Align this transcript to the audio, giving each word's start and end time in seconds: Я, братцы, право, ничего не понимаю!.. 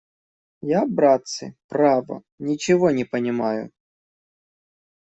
Я, 0.69 0.81
братцы, 0.99 1.53
право, 1.75 2.23
ничего 2.49 2.89
не 2.89 3.05
понимаю!.. 3.05 3.71